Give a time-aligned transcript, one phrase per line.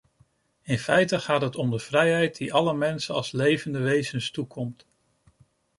[0.63, 4.85] In feite gaat het om de vrijheid die alle mensen als levende wezens toekomt.